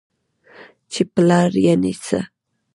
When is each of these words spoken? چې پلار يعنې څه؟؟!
چې 0.91 1.01
پلار 1.13 1.51
يعنې 1.65 1.93
څه؟؟! 2.05 2.19